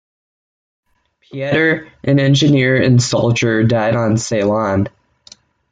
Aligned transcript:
Pieter, 1.19 1.91
an 2.03 2.19
engineer 2.19 2.75
and 2.81 2.99
soldier, 2.99 3.63
died 3.63 3.95
on 3.95 4.17
Ceylon. 4.17 4.87